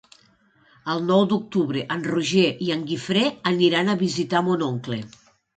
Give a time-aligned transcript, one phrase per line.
[0.93, 5.03] El nou d'octubre en Roger i en Guifré aniran a visitar mon oncle.